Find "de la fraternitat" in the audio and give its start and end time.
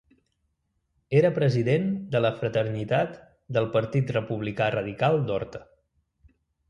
2.15-3.13